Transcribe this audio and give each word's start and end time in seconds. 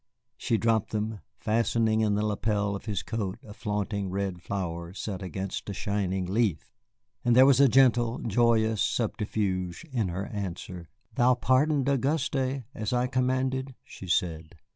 She 0.35 0.57
dropped 0.57 0.89
them, 0.89 1.19
fastening 1.37 2.01
in 2.01 2.15
the 2.15 2.25
lapel 2.25 2.75
of 2.75 2.85
his 2.85 3.03
coat 3.03 3.37
a 3.43 3.53
flaunting 3.53 4.09
red 4.09 4.41
flower 4.41 4.93
set 4.95 5.21
against 5.21 5.69
a 5.69 5.75
shining 5.75 6.25
leaf, 6.25 6.73
and 7.23 7.35
there 7.35 7.45
was 7.45 7.59
a 7.59 7.67
gentle, 7.69 8.17
joyous 8.17 8.81
subterfuge 8.81 9.85
in 9.91 10.07
her 10.07 10.25
answer. 10.25 10.89
"Thou 11.13 11.35
pardoned 11.35 11.87
Auguste, 11.87 12.63
as 12.73 12.93
I 12.93 13.05
commanded?" 13.05 13.75
she 13.83 14.07
said. 14.07 14.55